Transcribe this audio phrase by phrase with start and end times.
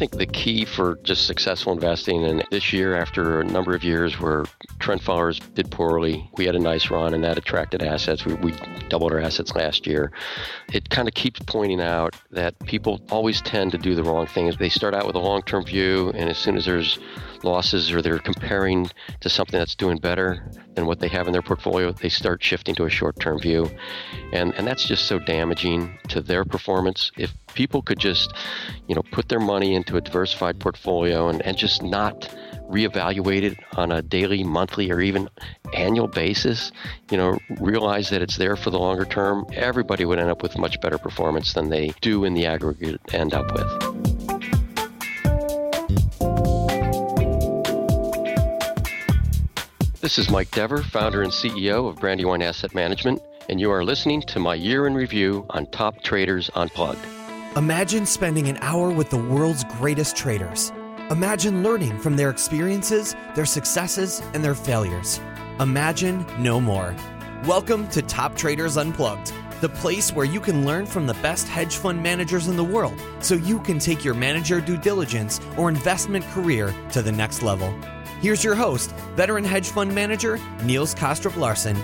[0.00, 4.18] think the key for just successful investing, and this year, after a number of years
[4.18, 4.46] where
[4.78, 8.24] trend followers did poorly, we had a nice run and that attracted assets.
[8.24, 8.54] We, we
[8.88, 10.10] doubled our assets last year.
[10.72, 14.56] It kind of keeps pointing out that people always tend to do the wrong things.
[14.56, 16.98] They start out with a long term view, and as soon as there's
[17.42, 18.90] losses or they're comparing
[19.20, 22.74] to something that's doing better than what they have in their portfolio, they start shifting
[22.74, 23.70] to a short term view.
[24.32, 27.10] And, and that's just so damaging to their performance.
[27.16, 28.32] If people could just,
[28.88, 32.28] you know, put their money into a diversified portfolio and, and just not
[32.70, 35.28] reevaluate it on a daily, monthly, or even
[35.74, 36.70] annual basis,
[37.10, 40.56] you know, realize that it's there for the longer term, everybody would end up with
[40.56, 44.00] much better performance than they do in the aggregate end up with.
[50.00, 54.22] This is Mike Dever, founder and CEO of Brandywine Asset Management, and you are listening
[54.22, 57.19] to my year in review on Top Traders Unplugged.
[57.56, 60.70] Imagine spending an hour with the world's greatest traders.
[61.10, 65.18] Imagine learning from their experiences, their successes, and their failures.
[65.58, 66.94] Imagine no more.
[67.46, 71.74] Welcome to Top Traders Unplugged, the place where you can learn from the best hedge
[71.74, 76.24] fund managers in the world so you can take your manager due diligence or investment
[76.26, 77.74] career to the next level.
[78.20, 81.76] Here's your host, veteran hedge fund manager Niels Kaastrup Larsen.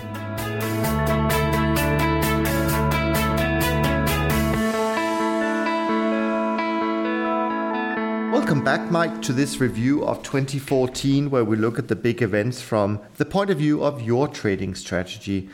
[8.67, 12.99] Back, Mike, to this review of 2014, where we look at the big events from
[13.15, 15.47] the point of view of your trading strategy.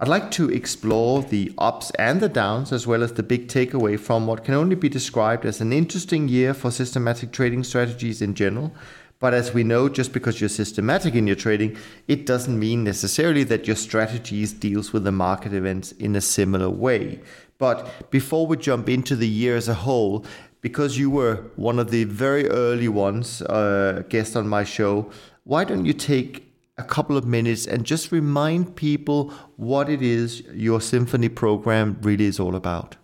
[0.00, 4.00] I'd like to explore the ups and the downs, as well as the big takeaway
[4.00, 8.32] from what can only be described as an interesting year for systematic trading strategies in
[8.32, 8.72] general,
[9.20, 11.76] but as we know, just because you're systematic in your trading,
[12.08, 16.70] it doesn't mean necessarily that your strategies deals with the market events in a similar
[16.70, 17.20] way.
[17.58, 20.24] But before we jump into the year as a whole,
[20.64, 25.10] because you were one of the very early ones, uh, guest on my show,
[25.42, 30.40] why don't you take a couple of minutes and just remind people what it is
[30.54, 32.96] your symphony program really is all about?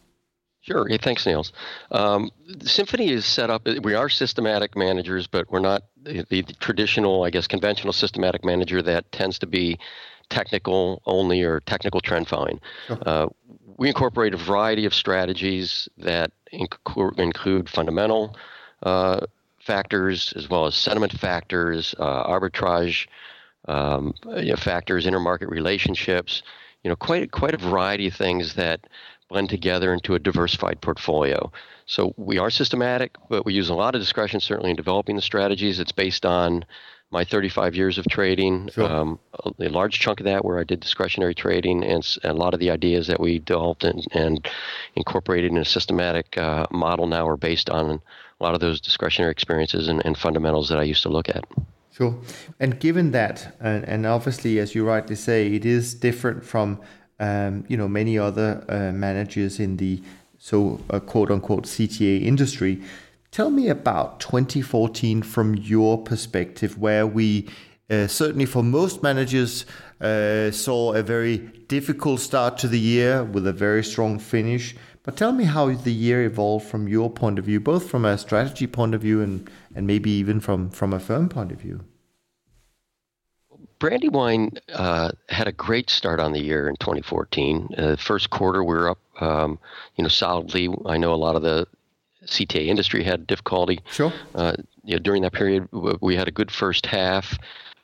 [0.63, 0.89] Sure.
[0.89, 1.53] Yeah, thanks, Niels.
[1.91, 2.31] Um,
[2.63, 3.69] Symphony is set up.
[3.83, 8.81] We are systematic managers, but we're not the, the, traditional, I guess, conventional systematic manager
[8.81, 9.79] that tends to be
[10.31, 12.59] technical only or technical trend following.
[12.87, 12.99] Sure.
[13.05, 13.27] Uh,
[13.77, 18.37] we incorporate a variety of strategies that inc- include fundamental
[18.83, 19.21] uh,
[19.59, 23.07] factors as well as sentiment factors, uh, arbitrage
[23.69, 26.43] um, you know, factors, intermarket relationships.
[26.83, 28.87] You know, quite quite a variety of things that
[29.29, 31.53] blend together into a diversified portfolio.
[31.87, 35.23] So we are systematic, but we use a lot of discretion certainly in developing the
[35.23, 35.79] strategies.
[35.79, 36.65] It's based on
[37.11, 38.85] my 35 years of trading, sure.
[38.85, 42.55] um, a, large chunk of that where I did discretionary trading, and, and a lot
[42.55, 44.49] of the ideas that we developed and, and
[44.95, 47.91] incorporated in a systematic uh, model now are based on
[48.41, 51.45] a lot of those discretionary experiences and, and fundamentals that I used to look at.
[51.93, 52.17] Sure.
[52.61, 56.81] And given that, and, and obviously, as you rightly say, it is different from
[57.19, 60.03] um, you know many other uh, managers in the
[60.39, 62.81] so uh, quote unquote CTA industry.
[63.31, 67.49] Tell me about 2014 from your perspective, where we
[67.89, 69.67] uh, certainly for most managers
[70.01, 71.39] uh, saw a very
[71.69, 74.75] difficult start to the year with a very strong finish.
[75.05, 78.19] But tell me how the year evolved from your point of view, both from a
[78.19, 81.85] strategy point of view and, and maybe even from, from a firm point of view.
[83.79, 87.69] Brandywine uh, had a great start on the year in 2014.
[87.77, 89.59] Uh, first quarter, we were up, um,
[89.97, 90.69] you know, solidly.
[90.85, 91.67] I know a lot of the
[92.31, 93.81] CTA industry had difficulty.
[93.91, 94.13] Sure.
[94.35, 94.55] Uh,
[94.85, 95.69] you know, during that period,
[96.01, 97.39] we had a good first half.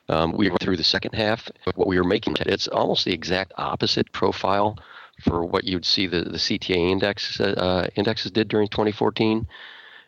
[0.09, 1.49] Um, we went through the second half.
[1.75, 4.77] What we were making, it's almost the exact opposite profile
[5.21, 9.47] for what you'd see the, the CTA index uh, indexes did during 2014.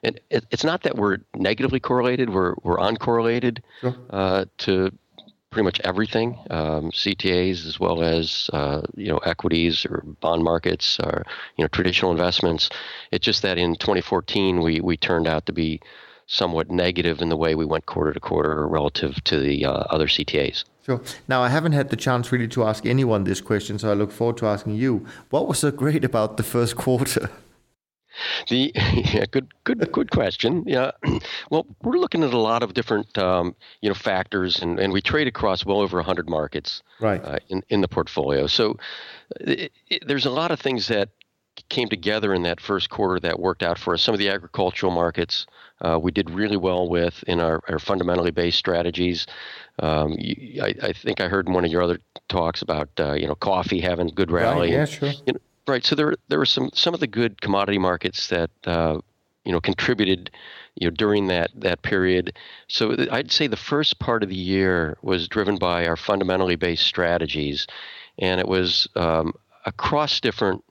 [0.03, 3.95] And it, it's not that we're negatively correlated; we're we're uncorrelated sure.
[4.09, 4.91] uh, to
[5.51, 10.99] pretty much everything, um, CTAs as well as uh, you know equities or bond markets
[10.99, 11.25] or
[11.57, 12.69] you know traditional investments.
[13.11, 15.81] It's just that in 2014 we we turned out to be
[16.27, 20.05] somewhat negative in the way we went quarter to quarter relative to the uh, other
[20.05, 20.63] CTAs.
[20.85, 21.01] Sure.
[21.27, 24.11] Now I haven't had the chance really to ask anyone this question, so I look
[24.11, 25.05] forward to asking you.
[25.31, 27.29] What was so great about the first quarter?
[28.49, 30.63] The yeah, good good good question.
[30.65, 30.91] Yeah,
[31.49, 35.01] well, we're looking at a lot of different um, you know factors, and, and we
[35.01, 38.47] trade across well over hundred markets right uh, in in the portfolio.
[38.47, 38.77] So
[39.39, 41.09] it, it, there's a lot of things that
[41.67, 44.01] came together in that first quarter that worked out for us.
[44.01, 45.45] Some of the agricultural markets
[45.81, 49.27] uh, we did really well with in our, our fundamentally based strategies.
[49.79, 53.13] Um, you, I, I, think I heard in one of your other talks about uh,
[53.13, 54.69] you know coffee having good rally.
[54.69, 55.09] Right, yeah, sure.
[55.25, 55.39] You know,
[55.69, 55.85] Right.
[55.85, 58.99] So there there were some some of the good commodity markets that uh,
[59.45, 60.31] you know contributed
[60.73, 62.35] you know during that that period.
[62.67, 66.87] So I'd say the first part of the year was driven by our fundamentally based
[66.87, 67.67] strategies,
[68.17, 69.33] and it was um,
[69.67, 70.63] across different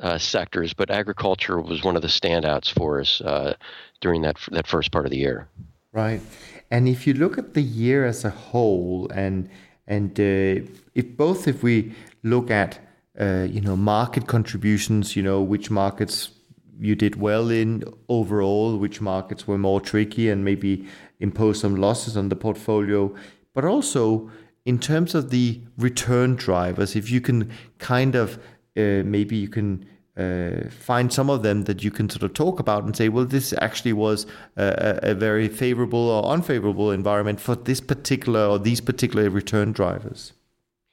[0.00, 3.54] uh, sectors, but agriculture was one of the standouts for us uh,
[4.00, 5.46] during that that first part of the year.
[5.92, 6.20] Right,
[6.68, 9.48] and if you look at the year as a whole, and
[9.86, 10.66] and uh,
[10.96, 11.94] if both if we
[12.24, 12.80] look at
[13.20, 16.30] uh, you know market contributions, you know which markets
[16.78, 20.86] you did well in overall, which markets were more tricky and maybe
[21.20, 23.14] impose some losses on the portfolio,
[23.54, 24.30] but also
[24.64, 28.38] in terms of the return drivers, if you can kind of
[28.76, 29.84] uh, maybe you can
[30.16, 33.24] uh, find some of them that you can sort of talk about and say, well,
[33.24, 34.26] this actually was
[34.56, 40.34] a, a, very favorable or unfavorable environment for this particular or these particular return drivers.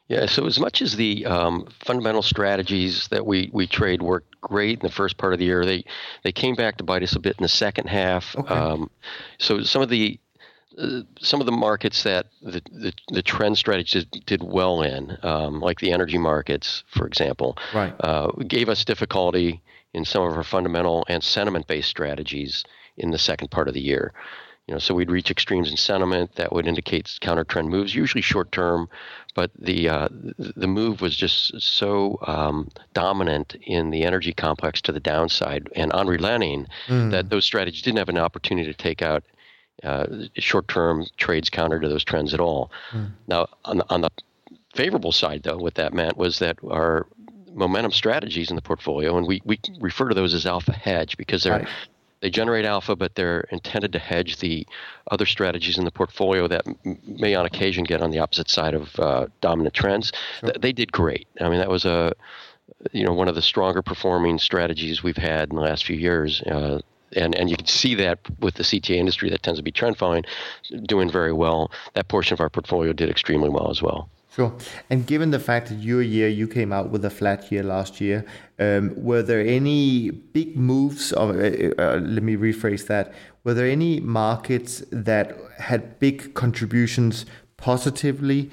[0.09, 4.79] Yeah, so as much as the um, fundamental strategies that we, we trade worked great
[4.79, 5.85] in the first part of the year, they
[6.23, 8.35] they came back to bite us a bit in the second half.
[8.35, 8.53] Okay.
[8.53, 8.89] Um,
[9.37, 10.19] so some of the
[10.79, 15.59] uh, some of the markets that the, the, the trend strategies did well in, um,
[15.59, 17.93] like the energy markets, for example, right.
[17.99, 19.61] uh, gave us difficulty
[19.93, 22.63] in some of our fundamental and sentiment based strategies
[22.97, 24.13] in the second part of the year.
[24.69, 28.21] You know, so we'd reach extremes in sentiment that would indicate counter trend moves, usually
[28.21, 28.87] short term,
[29.33, 34.91] but the uh, the move was just so um, dominant in the energy complex to
[34.91, 37.09] the downside and unrelenting mm.
[37.09, 39.23] that those strategies didn't have an opportunity to take out
[39.81, 40.05] uh,
[40.35, 42.71] short term trades counter to those trends at all.
[42.91, 43.09] Mm.
[43.27, 44.11] Now, on the, on the
[44.75, 47.07] favorable side, though, what that meant was that our
[47.55, 51.41] momentum strategies in the portfolio, and we, we refer to those as alpha hedge because
[51.41, 51.67] they're right
[52.21, 54.67] they generate alpha, but they're intended to hedge the
[55.11, 58.73] other strategies in the portfolio that m- may, on occasion, get on the opposite side
[58.73, 60.11] of uh, dominant trends.
[60.39, 60.49] Sure.
[60.49, 61.27] Th- they did great.
[61.39, 62.13] I mean, that was a
[62.91, 66.41] you know one of the stronger performing strategies we've had in the last few years.
[66.41, 66.81] Uh,
[67.15, 69.97] and and you can see that with the CTA industry that tends to be trend
[69.97, 70.25] following,
[70.83, 71.71] doing very well.
[71.93, 74.09] That portion of our portfolio did extremely well as well.
[74.39, 74.55] Sure.
[74.89, 77.99] And given the fact that your year, you came out with a flat year last
[77.99, 78.23] year,
[78.57, 81.11] um, were there any big moves?
[81.11, 83.13] Or, uh, uh, let me rephrase that.
[83.43, 87.25] Were there any markets that had big contributions
[87.57, 88.49] positively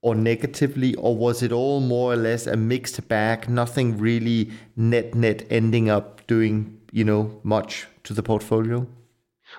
[0.00, 3.48] or negatively, or was it all more or less a mixed bag?
[3.48, 8.86] Nothing really net net ending up doing you know much to the portfolio.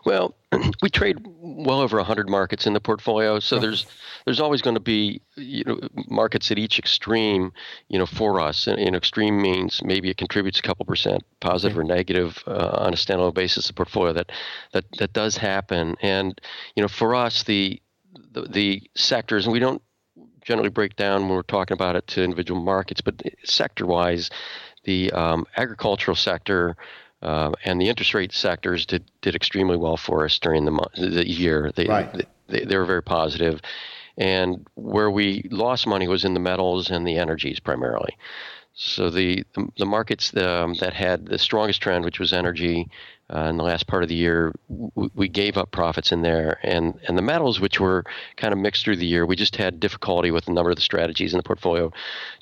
[0.06, 0.34] Well,
[0.82, 3.86] we trade well over 100 markets in the portfolio, so there's
[4.26, 7.52] there's always going to be you know markets at each extreme,
[7.88, 8.68] you know, for us.
[8.68, 12.98] And, extreme means maybe it contributes a couple percent positive or negative uh, on a
[12.98, 13.68] standalone basis.
[13.68, 14.32] The portfolio that
[14.74, 16.40] that that does happen, and
[16.76, 17.82] you know, for us the
[18.32, 19.82] the, the sectors, and we don't
[20.42, 24.30] generally break down when we're talking about it to individual markets, but sector wise,
[24.86, 26.78] the um, agricultural sector
[27.22, 31.28] uh, and the interest rate sectors did, did extremely well for us during the, the
[31.28, 31.72] year.
[31.76, 32.28] They, right.
[32.48, 33.62] they, they were very positive.
[34.18, 38.18] And where we lost money was in the metals and the energies primarily.
[38.80, 42.88] So the the, the markets um, that had the strongest trend, which was energy,
[43.34, 46.60] uh, in the last part of the year, w- we gave up profits in there,
[46.62, 48.04] and and the metals, which were
[48.36, 50.84] kind of mixed through the year, we just had difficulty with a number of the
[50.84, 51.92] strategies in the portfolio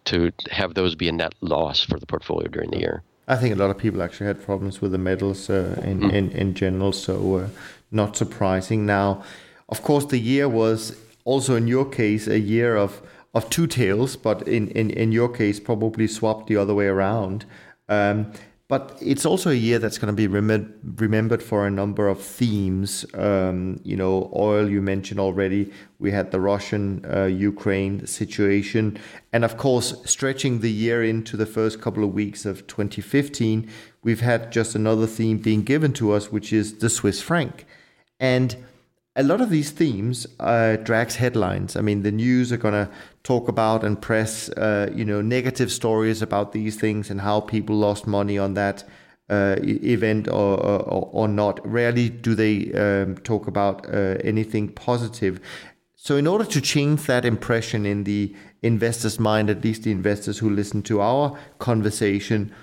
[0.06, 3.02] to have those be a net loss for the portfolio during the year.
[3.28, 6.14] I think a lot of people actually had problems with the metals uh, in, mm.
[6.14, 7.48] in, in general, so uh,
[7.92, 8.86] not surprising.
[8.86, 9.24] Now,
[9.70, 13.02] of course, the year was also in your case a year of,
[13.34, 17.46] of two tails, but in, in, in your case, probably swapped the other way around.
[17.90, 18.32] Um,
[18.68, 22.20] but it's also a year that's going to be rem- remembered for a number of
[22.20, 23.06] themes.
[23.14, 25.72] Um, you know, oil you mentioned already.
[26.00, 28.98] We had the Russian uh, Ukraine situation,
[29.32, 33.70] and of course, stretching the year into the first couple of weeks of 2015,
[34.02, 37.66] we've had just another theme being given to us, which is the Swiss franc,
[38.20, 38.56] and
[39.16, 41.76] a lot of these themes uh, drags headlines.
[41.76, 42.90] I mean, the news are going to
[43.24, 47.78] talk about and press, uh, you know, negative stories about these things and how people
[47.78, 48.84] lost money on that
[49.30, 51.66] uh, event or, or, or not.
[51.66, 55.40] Rarely do they um, talk about uh, anything positive.
[55.96, 60.38] So, in order to change that impression in the investor's mind, at least the investors
[60.38, 62.54] who listen to our conversation,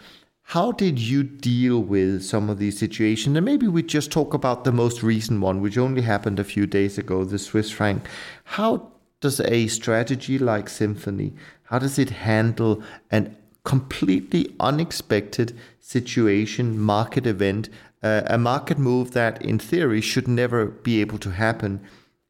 [0.52, 3.34] how did you deal with some of these situations?
[3.34, 6.66] And maybe we just talk about the most recent one, which only happened a few
[6.66, 8.06] days ago, the Swiss franc.
[8.44, 11.32] How does a strategy like Symphony,
[11.62, 17.70] how does it handle an completely unexpected situation, market event,
[18.02, 21.80] uh, a market move that in theory should never be able to happen?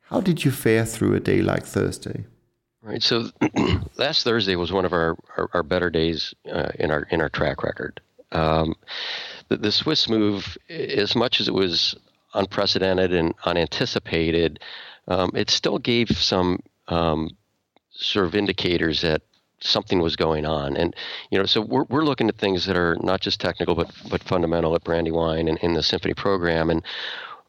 [0.03, 2.27] How did you fare through a day like Thursday?
[2.83, 3.03] Right.
[3.03, 3.31] So
[3.97, 7.29] last Thursday was one of our, our, our better days uh, in our in our
[7.29, 8.01] track record.
[8.33, 8.75] Um,
[9.49, 11.95] the, the Swiss move, as much as it was
[12.35, 14.61] unprecedented and unanticipated,
[15.09, 17.31] um, it still gave some um,
[17.91, 19.23] sort of indicators that
[19.61, 20.77] something was going on.
[20.77, 20.95] And
[21.31, 24.23] you know, so we're we're looking at things that are not just technical but but
[24.23, 26.71] fundamental at Brandywine and in the Symphony program.
[26.71, 26.83] And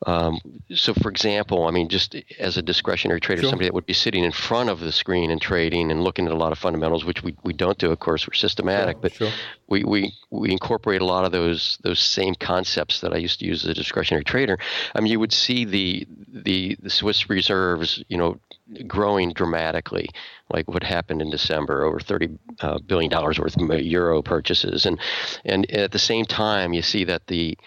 [0.05, 0.39] um,
[0.73, 3.49] so, for example, I mean, just as a discretionary trader, sure.
[3.49, 6.31] somebody that would be sitting in front of the screen and trading and looking at
[6.31, 9.13] a lot of fundamentals, which we, we don't do, of course, we're systematic, sure, but
[9.13, 9.31] sure.
[9.67, 13.45] we, we we incorporate a lot of those those same concepts that I used to
[13.45, 14.57] use as a discretionary trader.
[14.93, 18.39] I mean, you would see the the, the Swiss reserves, you know,
[18.87, 20.09] growing dramatically,
[20.49, 22.29] like what happened in December, over thirty
[22.61, 24.99] uh, billion dollars worth of euro purchases, and
[25.45, 27.57] and at the same time, you see that the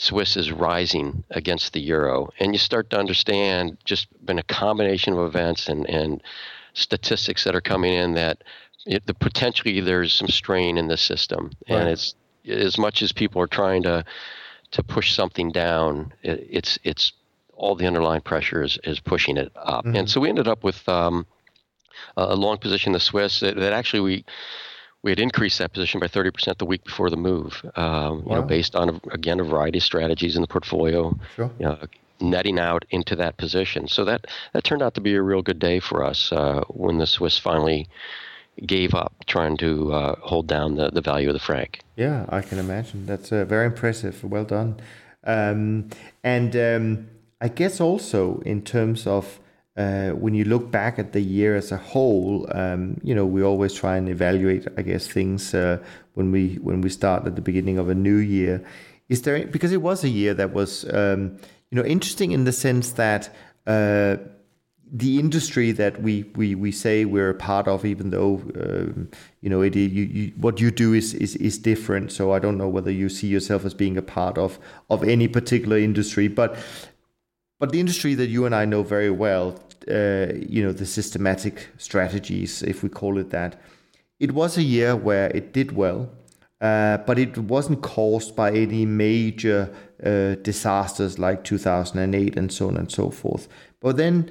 [0.00, 5.12] Swiss is rising against the euro, and you start to understand just been a combination
[5.12, 6.22] of events and and
[6.72, 8.44] statistics that are coming in that
[8.86, 11.80] it, the potentially there's some strain in the system, right.
[11.80, 12.14] and it's
[12.48, 14.04] as much as people are trying to
[14.70, 17.12] to push something down, it, it's it's
[17.54, 19.96] all the underlying pressure is, is pushing it up, mm-hmm.
[19.96, 21.26] and so we ended up with um,
[22.16, 24.24] a long position in the Swiss that, that actually we
[25.02, 28.24] we had increased that position by 30% the week before the move, um, wow.
[28.24, 31.50] you know, based on, again, a variety of strategies in the portfolio, sure.
[31.58, 31.78] you know,
[32.20, 33.86] netting out into that position.
[33.86, 36.98] So that, that turned out to be a real good day for us uh, when
[36.98, 37.88] the Swiss finally
[38.66, 41.80] gave up trying to uh, hold down the, the value of the franc.
[41.96, 43.06] Yeah, I can imagine.
[43.06, 44.24] That's uh, very impressive.
[44.24, 44.80] Well done.
[45.22, 45.90] Um,
[46.24, 47.08] and um,
[47.40, 49.38] I guess also in terms of
[49.78, 53.44] uh, when you look back at the year as a whole, um, you know, we
[53.44, 55.78] always try and evaluate, I guess, things uh,
[56.14, 58.62] when we when we start at the beginning of a new year.
[59.08, 61.38] Is there because it was a year that was, um,
[61.70, 63.32] you know, interesting in the sense that
[63.68, 64.16] uh,
[64.90, 69.08] the industry that we, we, we say we're a part of, even though um,
[69.42, 72.10] you know it, you, you, what you do is, is is different.
[72.10, 74.58] So I don't know whether you see yourself as being a part of
[74.90, 76.56] of any particular industry, but
[77.60, 81.68] but the industry that you and I know very well uh, you know the systematic
[81.78, 83.60] strategies, if we call it that.
[84.18, 86.10] It was a year where it did well,
[86.60, 89.72] uh, but it wasn't caused by any major
[90.04, 93.48] uh, disasters like 2008 and so on and so forth.
[93.80, 94.30] But then,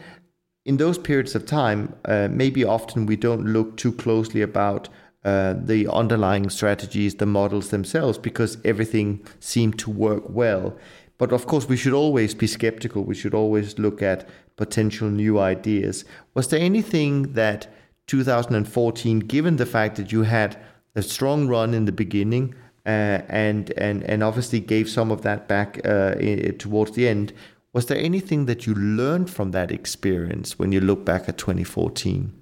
[0.65, 4.89] in those periods of time, uh, maybe often we don't look too closely about
[5.23, 10.77] uh, the underlying strategies, the models themselves, because everything seemed to work well.
[11.17, 13.03] But of course, we should always be skeptical.
[13.03, 16.05] We should always look at potential new ideas.
[16.33, 17.67] Was there anything that
[18.07, 20.57] 2014, given the fact that you had
[20.95, 22.55] a strong run in the beginning
[22.85, 26.15] uh, and and and obviously gave some of that back uh,
[26.57, 27.33] towards the end,
[27.73, 32.33] was there anything that you learned from that experience when you look back at 2014?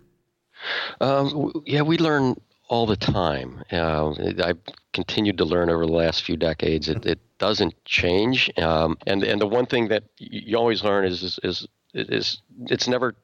[1.01, 2.35] Um, yeah, we learn
[2.69, 3.63] all the time.
[3.71, 4.13] Uh,
[4.43, 4.59] I've
[4.93, 6.87] continued to learn over the last few decades.
[6.87, 11.23] It, it doesn't change, um, and and the one thing that you always learn is
[11.23, 13.15] is, is it's it's never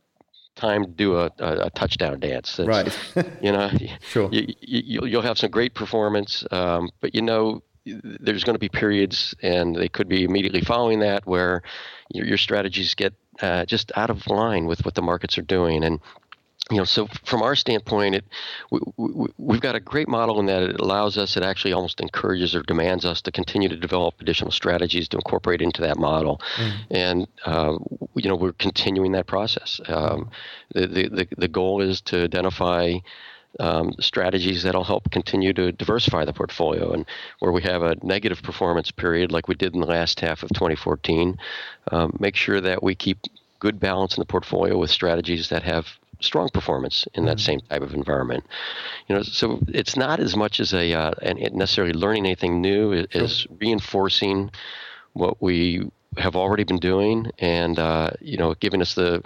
[0.55, 2.59] time to do a, a, a touchdown dance.
[2.59, 3.27] It's, right.
[3.41, 4.29] you know, sure.
[4.31, 8.69] You, you, you'll have some great performance, um, but you know, there's going to be
[8.69, 11.63] periods, and they could be immediately following that, where
[12.13, 15.83] your, your strategies get uh, just out of line with what the markets are doing,
[15.83, 15.99] and
[16.71, 18.25] you know, so from our standpoint, it
[18.71, 22.55] we, have got a great model in that it allows us, it actually almost encourages
[22.55, 26.73] or demands us to continue to develop additional strategies to incorporate into that model, mm.
[26.89, 27.77] and uh,
[28.15, 29.81] you know we're continuing that process.
[29.87, 30.31] Um,
[30.73, 32.95] the, the the goal is to identify.
[33.59, 36.93] Um, strategies that'll help continue to diversify the portfolio.
[36.93, 37.05] And
[37.39, 40.51] where we have a negative performance period, like we did in the last half of
[40.51, 41.37] 2014,
[41.91, 43.17] um, make sure that we keep
[43.59, 47.45] good balance in the portfolio with strategies that have strong performance in that mm-hmm.
[47.45, 48.45] same type of environment.
[49.07, 51.11] You know, so it's not as much as a uh,
[51.53, 53.23] necessarily learning anything new it sure.
[53.23, 54.51] is reinforcing
[55.13, 59.23] what we have already been doing, and uh, you know, giving us the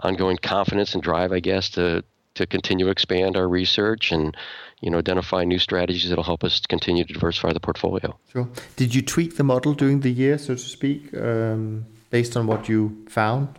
[0.00, 4.36] ongoing confidence and drive, I guess, to to continue to expand our research and
[4.80, 8.16] you know identify new strategies that'll help us continue to diversify the portfolio.
[8.30, 8.48] Sure.
[8.76, 12.68] Did you tweak the model during the year, so to speak, um, based on what
[12.68, 13.58] you found?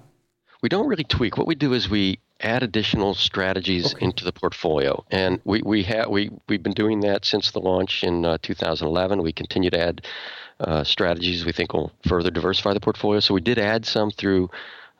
[0.62, 1.38] We don't really tweak.
[1.38, 4.06] What we do is we add additional strategies okay.
[4.06, 5.03] into the portfolio.
[5.10, 9.22] And we, we have we we've been doing that since the launch in uh, 2011.
[9.22, 10.06] We continue to add
[10.60, 13.20] uh, strategies we think will further diversify the portfolio.
[13.20, 14.50] So we did add some through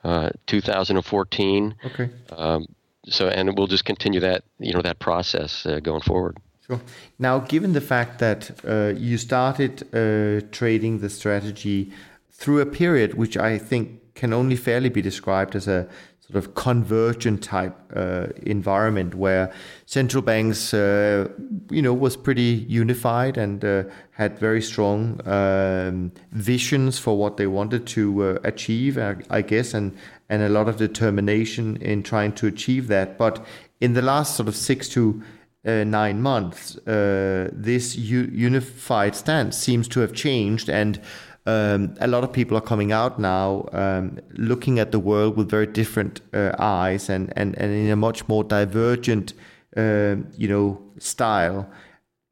[0.04, 1.74] uh, 2014.
[1.84, 2.10] Okay.
[2.30, 2.66] Um,
[3.08, 6.38] so and we'll just continue that you know that process uh, going forward.
[6.66, 6.80] Sure.
[7.18, 11.92] Now, given the fact that uh, you started uh, trading the strategy
[12.30, 15.88] through a period which I think can only fairly be described as a
[16.30, 19.50] sort of convergent type uh, environment where
[19.86, 21.26] central banks, uh,
[21.70, 27.46] you know, was pretty unified and uh, had very strong um, visions for what they
[27.46, 29.96] wanted to uh, achieve, I, guess, and
[30.28, 33.16] and a lot of determination in trying to achieve that.
[33.16, 33.42] But
[33.80, 35.22] in the last sort of six to
[35.64, 41.00] uh, nine months, uh, this u- unified stance seems to have changed and
[41.48, 45.48] um, a lot of people are coming out now um, looking at the world with
[45.48, 49.32] very different uh, eyes and, and, and in a much more divergent
[49.74, 51.66] uh, you know style.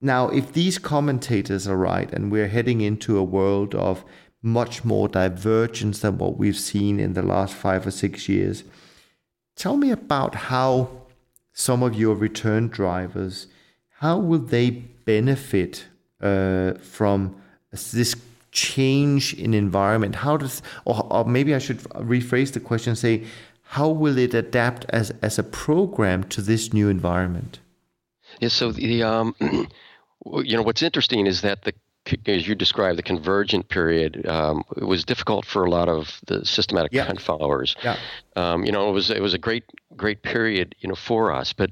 [0.02, 4.04] Now if these commentators are right and we're heading into a world of
[4.42, 8.64] much more divergence than what we've seen in the last five or six years
[9.56, 10.88] tell me about how
[11.54, 13.46] some of your return drivers
[14.00, 15.87] how will they benefit
[16.20, 17.35] uh, from
[17.73, 18.14] this
[18.56, 20.16] change in environment?
[20.16, 21.80] How does, or, or maybe I should
[22.14, 23.25] rephrase the question and say,
[23.62, 27.60] how will it adapt as, as a program to this new environment?
[28.40, 31.75] Yeah, so the, um, you know, what's interesting is that the
[32.28, 36.44] as you described, the convergent period um, it was difficult for a lot of the
[36.44, 37.02] systematic yeah.
[37.02, 37.75] trend followers.
[37.82, 37.96] Yeah.
[38.36, 39.64] Um, you know, it was it was a great
[39.96, 41.52] great period, you know, for us.
[41.52, 41.70] But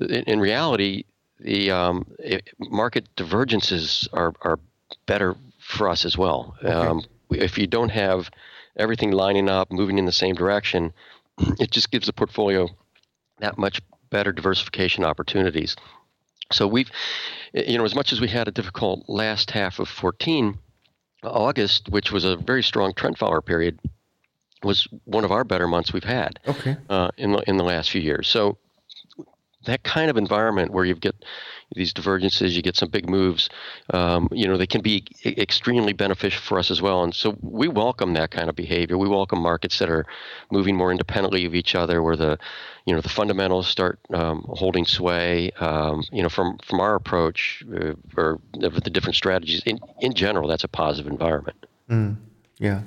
[0.00, 1.04] in, in reality,
[1.38, 4.58] the um, it, market divergences are are
[5.06, 5.36] better
[5.66, 6.56] for us as well.
[6.62, 6.72] Okay.
[6.72, 8.30] Um, if you don't have
[8.76, 10.92] everything lining up, moving in the same direction,
[11.58, 12.68] it just gives the portfolio
[13.38, 13.80] that much
[14.10, 15.76] better diversification opportunities.
[16.52, 16.90] So we've,
[17.52, 20.56] you know, as much as we had a difficult last half of 14,
[21.24, 23.80] August, which was a very strong trend follower period,
[24.62, 26.76] was one of our better months we've had okay.
[26.88, 28.28] uh, in the in the last few years.
[28.28, 28.58] So
[29.66, 31.14] that kind of environment where you get
[31.74, 33.48] these divergences, you get some big moves,
[33.92, 37.02] um, you know, they can be extremely beneficial for us as well.
[37.02, 38.96] And so we welcome that kind of behavior.
[38.96, 40.06] We welcome markets that are
[40.50, 42.38] moving more independently of each other, where the,
[42.86, 45.50] you know, the fundamentals start um, holding sway.
[45.58, 50.48] Um, you know, from from our approach uh, or the different strategies in in general,
[50.48, 51.66] that's a positive environment.
[51.90, 52.16] Mm,
[52.58, 52.82] yeah.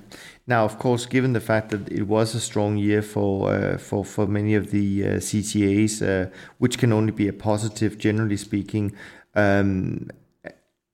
[0.47, 4.03] Now, of course, given the fact that it was a strong year for uh, for
[4.03, 8.93] for many of the uh, CTAs, uh, which can only be a positive, generally speaking,
[9.35, 10.09] um,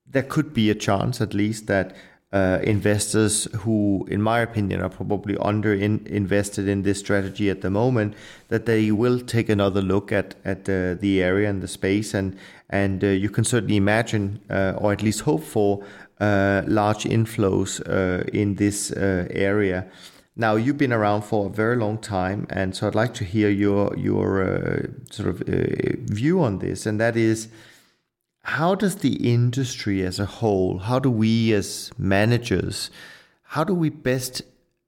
[0.06, 1.96] there could be a chance, at least, that
[2.34, 7.62] uh, investors who, in my opinion, are probably under in, invested in this strategy at
[7.62, 8.14] the moment,
[8.50, 12.38] that they will take another look at at uh, the area and the space, and
[12.70, 15.82] and uh, you can certainly imagine, or at least hope for,
[16.20, 19.88] large inflows uh, in this uh, area.
[20.36, 23.50] Now you've been around for a very long time, and so I'd like to hear
[23.50, 27.48] your your sort of view on this, and that is
[28.46, 32.92] how does the industry as a whole, how do we as managers,
[33.44, 34.44] how do we best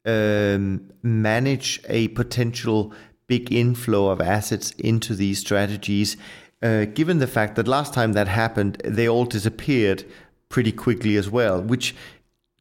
[0.06, 2.94] um, manage a potential
[3.28, 6.18] big inflow of assets into these strategies,
[6.62, 10.06] uh, given the fact that last time that happened, they all disappeared
[10.50, 11.96] pretty quickly as well, which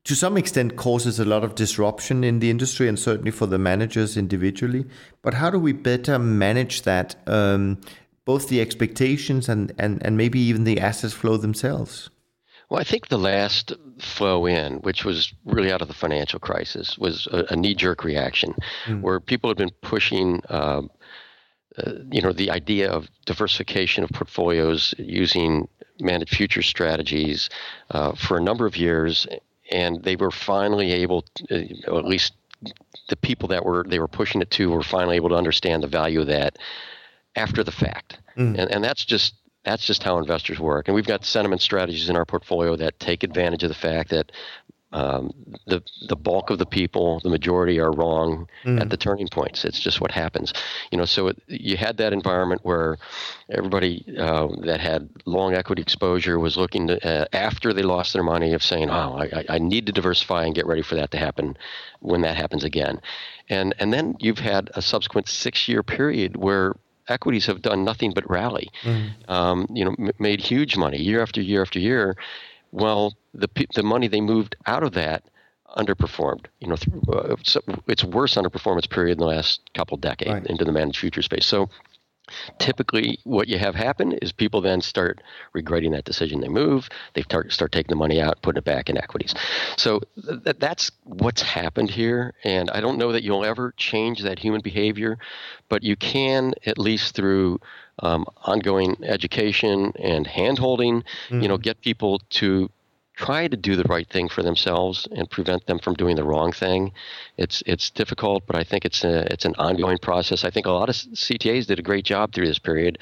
[0.04, 3.58] to some extent causes a lot of disruption in the industry and certainly for the
[3.58, 4.84] managers individually.
[5.22, 7.80] But how do we better manage that, um,
[8.24, 12.10] both the expectations and, and, and maybe even the assets flow themselves?
[12.68, 16.98] Well, I think the last flow in, which was really out of the financial crisis,
[16.98, 18.54] was a, a knee jerk reaction
[18.86, 19.00] mm.
[19.00, 20.40] where people had been pushing.
[20.48, 20.90] Um,
[21.78, 25.68] uh, you know the idea of diversification of portfolios using
[26.00, 27.48] managed future strategies
[27.90, 29.26] uh, for a number of years,
[29.70, 32.34] and they were finally able, to, uh, at least
[33.08, 35.88] the people that were they were pushing it to were finally able to understand the
[35.88, 36.58] value of that
[37.34, 38.58] after the fact, mm.
[38.58, 39.34] and and that's just
[39.64, 40.88] that's just how investors work.
[40.88, 44.30] And we've got sentiment strategies in our portfolio that take advantage of the fact that
[44.92, 45.32] um,
[45.66, 48.80] the the bulk of the people, the majority, are wrong mm.
[48.80, 49.64] at the turning points.
[49.64, 50.52] It's just what happens,
[50.92, 51.04] you know.
[51.04, 52.96] So it, you had that environment where
[53.50, 58.22] everybody uh, that had long equity exposure was looking to, uh, after they lost their
[58.22, 61.18] money of saying, "Oh, I, I need to diversify and get ready for that to
[61.18, 61.56] happen
[62.00, 63.00] when that happens again,"
[63.48, 66.76] and and then you've had a subsequent six year period where
[67.08, 69.10] equities have done nothing but rally, mm.
[69.28, 72.16] um, you know, m- made huge money year after year after year
[72.76, 75.24] well, the the money they moved out of that
[75.78, 76.46] underperformed.
[76.60, 76.76] You know,
[77.08, 77.36] uh,
[77.88, 80.46] it's worse underperformance period in the last couple decades right.
[80.46, 81.46] into the managed future space.
[81.46, 81.70] So
[82.58, 87.22] typically what you have happen is people then start regretting that decision they move they
[87.22, 89.34] start, start taking the money out putting it back in equities
[89.76, 90.00] so
[90.44, 94.60] th- that's what's happened here and i don't know that you'll ever change that human
[94.60, 95.18] behavior
[95.68, 97.60] but you can at least through
[98.00, 101.42] um, ongoing education and handholding, mm.
[101.42, 101.62] you know, mm-hmm.
[101.62, 102.70] get people to
[103.16, 106.52] try to do the right thing for themselves and prevent them from doing the wrong
[106.52, 106.92] thing.
[107.38, 110.44] It's it's difficult, but I think it's a it's an ongoing process.
[110.44, 112.98] I think a lot of CTAs did a great job through this period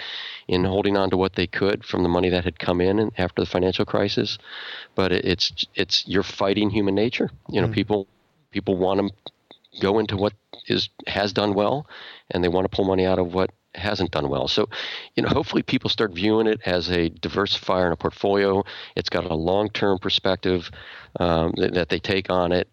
[0.46, 3.42] in holding on to what they could from the money that had come in after
[3.42, 4.38] the financial crisis.
[4.94, 7.30] But it's it's you're fighting human nature.
[7.50, 8.06] You know, mm people
[8.52, 10.32] people want to go into what
[10.68, 11.88] is has done well,
[12.30, 14.48] and they want to pull money out of what hasn't done well.
[14.48, 14.68] So,
[15.14, 18.64] you know, hopefully people start viewing it as a diversifier in a portfolio.
[18.96, 20.70] It's got a long-term perspective
[21.20, 22.68] um, that, that, they take on it,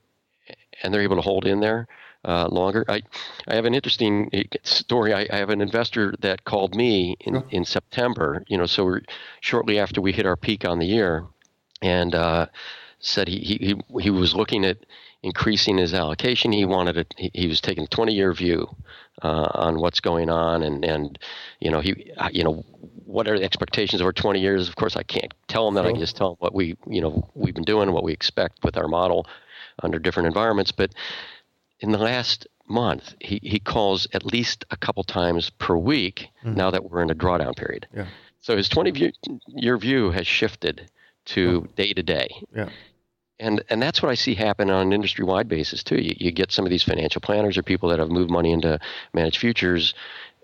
[0.83, 1.87] and they're able to hold in there
[2.25, 2.85] uh, longer.
[2.87, 3.01] I,
[3.47, 5.13] I have an interesting eh, story.
[5.13, 8.43] I, I have an investor that called me in, in September.
[8.47, 8.99] You know, so
[9.39, 11.25] shortly after we hit our peak on the year,
[11.81, 12.47] and uh,
[12.99, 14.77] said he, he he was looking at
[15.23, 16.51] increasing his allocation.
[16.51, 17.13] He wanted it.
[17.17, 18.67] He, he was taking a 20 year view
[19.21, 21.19] uh, on what's going on, and and
[21.59, 22.63] you know he you know
[23.05, 24.69] what are the expectations over 20 years?
[24.69, 25.85] Of course, I can't tell him that.
[25.85, 28.63] I can just tell him what we you know we've been doing, what we expect
[28.63, 29.27] with our model
[29.83, 30.71] under different environments.
[30.71, 30.93] But
[31.79, 36.55] in the last month, he, he calls at least a couple times per week mm-hmm.
[36.55, 37.87] now that we're in a drawdown period.
[37.93, 38.07] Yeah.
[38.39, 39.13] So his 20
[39.47, 40.89] year view has shifted
[41.25, 42.29] to day to day.
[43.41, 45.95] And and that's what I see happen on an industry wide basis too.
[45.95, 48.79] You, you get some of these financial planners or people that have moved money into
[49.13, 49.95] managed futures,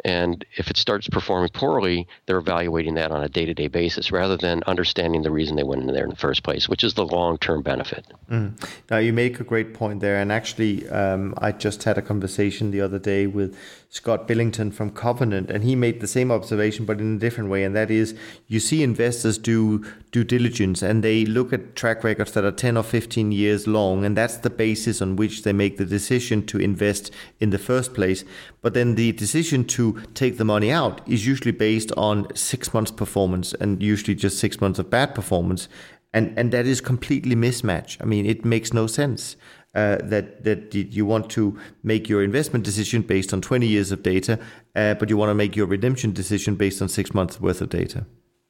[0.05, 4.11] and if it starts performing poorly, they're evaluating that on a day to day basis
[4.11, 6.93] rather than understanding the reason they went in there in the first place, which is
[6.93, 8.05] the long term benefit.
[8.29, 8.53] Mm.
[8.89, 10.17] Now, you make a great point there.
[10.17, 13.57] And actually, um, I just had a conversation the other day with
[13.89, 17.63] Scott Billington from Covenant, and he made the same observation, but in a different way.
[17.63, 18.13] And that is,
[18.47, 22.77] you see investors do due diligence and they look at track records that are 10
[22.77, 26.57] or 15 years long, and that's the basis on which they make the decision to
[26.57, 28.23] invest in the first place.
[28.61, 32.91] But then the decision to take the money out is usually based on six months'
[32.91, 35.67] performance and usually just six months of bad performance.
[36.13, 37.97] And, and that is completely mismatch.
[38.01, 39.35] I mean, it makes no sense.
[39.75, 44.01] Uh, that that you want to make your investment decision based on 20 years of
[44.01, 44.39] data,
[44.75, 47.69] uh, but you want to make your redemption decision based on six months worth of
[47.69, 48.03] data.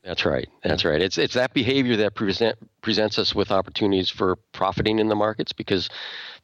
[0.07, 0.47] That's right.
[0.63, 1.01] That's right.
[1.01, 5.51] It's it's that behavior that present, presents us with opportunities for profiting in the markets
[5.51, 5.89] because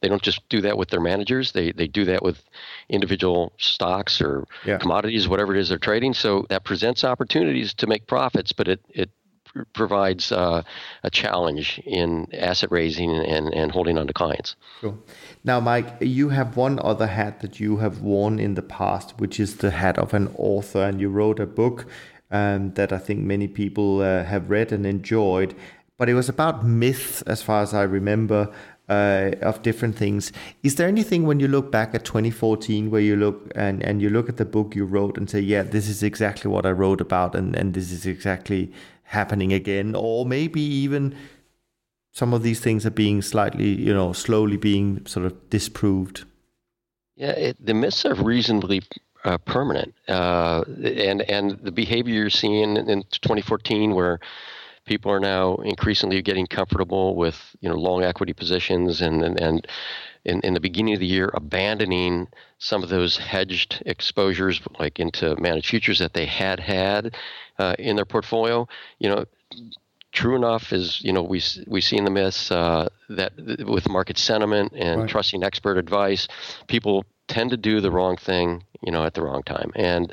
[0.02, 1.52] they don't just do that with their managers.
[1.52, 2.42] They they do that with
[2.90, 4.76] individual stocks or yeah.
[4.76, 6.12] commodities, whatever it is they're trading.
[6.12, 9.08] So that presents opportunities to make profits, but it it
[9.72, 10.62] provides uh,
[11.02, 14.56] a challenge in asset raising and, and holding on to clients.
[14.80, 14.98] Sure.
[15.44, 19.38] Now, Mike, you have one other hat that you have worn in the past, which
[19.38, 21.86] is the hat of an author, and you wrote a book
[22.34, 25.54] um, that I think many people uh, have read and enjoyed.
[25.96, 28.52] But it was about myths, as far as I remember,
[28.88, 30.32] uh, of different things.
[30.64, 34.10] Is there anything when you look back at 2014 where you look and, and you
[34.10, 37.00] look at the book you wrote and say, yeah, this is exactly what I wrote
[37.00, 38.72] about and, and this is exactly
[39.04, 39.94] happening again?
[39.94, 41.14] Or maybe even
[42.10, 46.24] some of these things are being slightly, you know, slowly being sort of disproved?
[47.14, 48.82] Yeah, it, the myths are reasonably
[49.24, 49.94] uh, permanent.
[50.08, 54.20] Uh, and and the behavior you're seeing in 2014, where
[54.84, 59.66] people are now increasingly getting comfortable with you know long equity positions and and, and
[60.24, 65.36] in, in the beginning of the year abandoning some of those hedged exposures like into
[65.40, 67.14] managed futures that they had had
[67.58, 68.66] uh, in their portfolio
[68.98, 69.24] you know
[70.12, 73.32] true enough is you know we we see in the myths uh, that
[73.66, 75.10] with market sentiment and right.
[75.10, 76.28] trusting expert advice
[76.68, 79.72] people tend to do the wrong thing, you know, at the wrong time.
[79.74, 80.12] And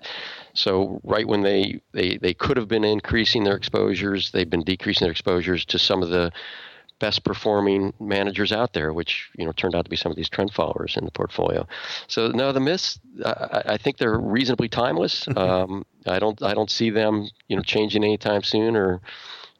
[0.53, 5.05] so right when they, they, they could have been increasing their exposures, they've been decreasing
[5.05, 6.31] their exposures to some of the
[7.01, 10.29] best performing managers out there, which you know turned out to be some of these
[10.29, 11.67] trend followers in the portfolio.
[12.07, 15.27] So no, the myths, I, I think they're reasonably timeless.
[15.35, 19.01] um, I don't I don't see them you know changing anytime soon or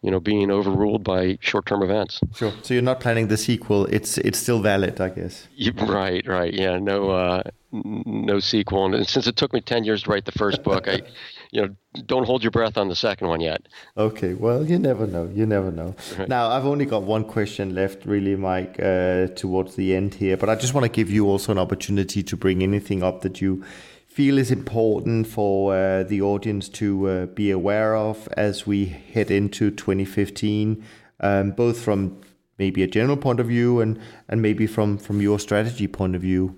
[0.01, 2.19] you know being overruled by short-term events.
[2.35, 2.53] Sure.
[2.63, 3.85] So you're not planning the sequel.
[3.85, 5.47] It's it's still valid, I guess.
[5.87, 6.25] right.
[6.27, 6.53] Right.
[6.53, 6.77] Yeah.
[6.79, 7.11] No.
[7.11, 8.93] Uh, no sequel.
[8.93, 11.01] And since it took me ten years to write the first book, I,
[11.51, 13.67] you know, don't hold your breath on the second one yet.
[13.97, 14.33] Okay.
[14.33, 15.29] Well, you never know.
[15.33, 15.95] You never know.
[16.17, 16.27] Right.
[16.27, 20.35] Now, I've only got one question left, really, Mike, uh, towards the end here.
[20.37, 23.39] But I just want to give you also an opportunity to bring anything up that
[23.41, 23.63] you
[24.11, 29.31] feel is important for uh, the audience to uh, be aware of as we head
[29.31, 30.83] into 2015,
[31.21, 32.19] um, both from
[32.57, 33.97] maybe a general point of view and,
[34.27, 36.57] and maybe from, from your strategy point of view?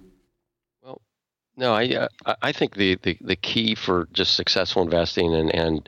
[0.82, 1.00] Well,
[1.56, 5.88] no, I uh, I think the, the, the key for just successful investing and, and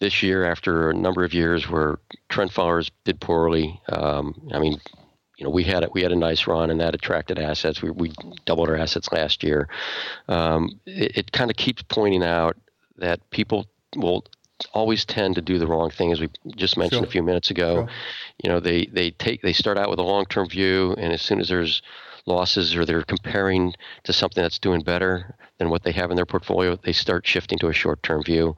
[0.00, 4.80] this year after a number of years where trend followers did poorly, um, I mean,
[5.36, 7.82] you know, we had we had a nice run, and that attracted assets.
[7.82, 8.12] We we
[8.44, 9.68] doubled our assets last year.
[10.28, 12.56] Um, it, it kind of keeps pointing out
[12.98, 13.66] that people
[13.96, 14.24] will
[14.72, 17.08] always tend to do the wrong thing, as we just mentioned sure.
[17.08, 17.74] a few minutes ago.
[17.74, 17.88] Sure.
[18.42, 21.22] You know, they they take they start out with a long term view, and as
[21.22, 21.82] soon as there's
[22.26, 26.26] losses or they're comparing to something that's doing better than what they have in their
[26.26, 28.56] portfolio, they start shifting to a short term view.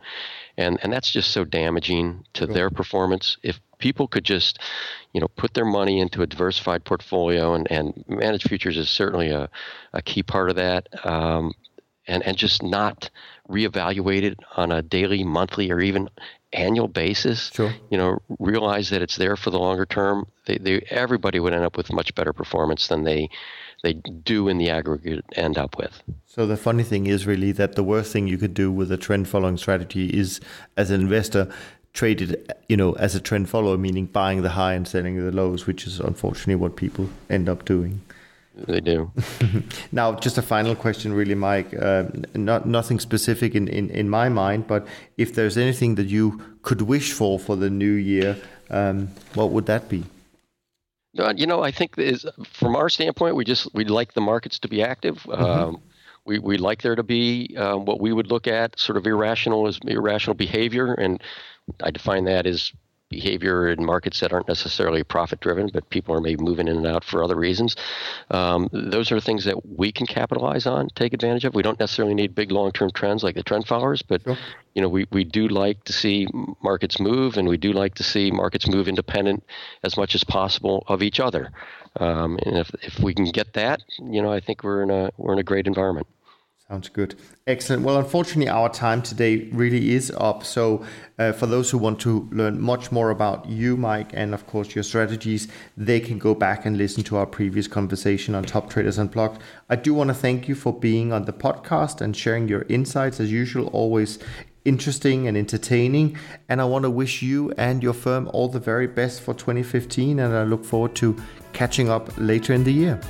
[0.56, 2.54] And, and that's just so damaging to sure.
[2.54, 3.36] their performance.
[3.42, 4.58] If people could just,
[5.12, 9.30] you know, put their money into a diversified portfolio and, and managed futures is certainly
[9.30, 9.48] a,
[9.92, 10.88] a key part of that.
[11.04, 11.52] Um,
[12.08, 13.10] and, and just not
[13.48, 16.08] reevaluate it on a daily, monthly, or even
[16.52, 17.50] annual basis.
[17.52, 17.74] Sure.
[17.90, 20.26] You know, realize that it's there for the longer term.
[20.46, 23.28] They, they, everybody would end up with much better performance than they
[23.82, 26.02] they do in the aggregate end up with.
[26.24, 28.96] So the funny thing is really that the worst thing you could do with a
[28.96, 30.40] trend following strategy is
[30.78, 31.52] as an investor
[31.96, 32.30] trade it
[32.68, 35.86] you know as a trend follower meaning buying the high and selling the lows which
[35.86, 38.00] is unfortunately what people end up doing
[38.56, 39.12] they do.
[39.92, 41.74] now, just a final question, really, Mike.
[41.74, 42.04] Uh,
[42.34, 44.86] not nothing specific in, in, in my mind, but
[45.18, 48.36] if there's anything that you could wish for for the new year,
[48.70, 50.04] um, what would that be?
[51.18, 54.58] Uh, you know, I think is from our standpoint, we just we'd like the markets
[54.60, 55.16] to be active.
[55.24, 55.44] Mm-hmm.
[55.44, 55.82] Um,
[56.26, 59.66] we we like there to be uh, what we would look at sort of irrational
[59.66, 61.22] as irrational behavior, and
[61.82, 62.72] I define that as
[63.08, 66.86] behavior in markets that aren't necessarily profit driven, but people are maybe moving in and
[66.86, 67.76] out for other reasons.
[68.30, 71.54] Um, those are things that we can capitalize on, take advantage of.
[71.54, 74.36] We don't necessarily need big long term trends like the trend followers, but sure.
[74.74, 76.26] you know we, we do like to see
[76.62, 79.44] markets move, and we do like to see markets move independent
[79.84, 81.52] as much as possible of each other.
[81.98, 85.10] Um, and if if we can get that, you know, I think we're in a
[85.16, 86.06] we're in a great environment.
[86.68, 87.14] Sounds good.
[87.46, 87.84] Excellent.
[87.84, 90.42] Well, unfortunately, our time today really is up.
[90.42, 90.84] So,
[91.16, 94.74] uh, for those who want to learn much more about you, Mike, and of course
[94.74, 98.98] your strategies, they can go back and listen to our previous conversation on Top Traders
[98.98, 99.40] Unplugged.
[99.70, 103.20] I do want to thank you for being on the podcast and sharing your insights,
[103.20, 104.18] as usual, always
[104.64, 106.18] interesting and entertaining.
[106.48, 110.18] And I want to wish you and your firm all the very best for 2015.
[110.18, 111.16] And I look forward to
[111.52, 113.00] catching up later in the year.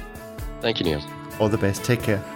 [0.60, 1.02] Thank you, Neil.
[1.40, 1.82] All the best.
[1.82, 2.35] Take care.